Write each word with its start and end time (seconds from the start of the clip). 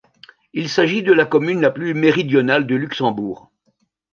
Il 0.53 0.67
s'agit 0.67 1.03
de 1.03 1.13
la 1.13 1.27
commune 1.27 1.61
la 1.61 1.69
plus 1.69 1.93
méridionale 1.93 2.65
du 2.65 2.79
Luxembourg. 2.79 3.51